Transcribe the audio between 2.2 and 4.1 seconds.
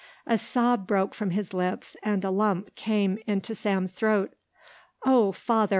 a lump came into Sam's